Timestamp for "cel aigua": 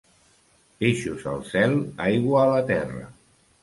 1.51-2.45